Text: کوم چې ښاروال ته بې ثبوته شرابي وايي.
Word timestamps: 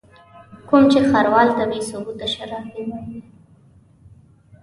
کوم 0.67 0.83
چې 0.91 0.99
ښاروال 1.09 1.49
ته 1.57 1.63
بې 1.69 1.79
ثبوته 1.89 2.27
شرابي 2.33 2.81
وايي. 2.89 3.19